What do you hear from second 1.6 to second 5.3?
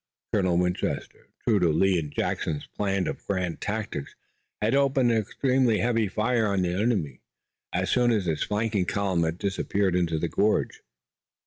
Lee and Jackson's plan of grand tactics, had opened an